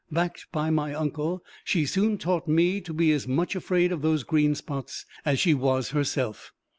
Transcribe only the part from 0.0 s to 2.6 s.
Backed by my uncle, she soon taught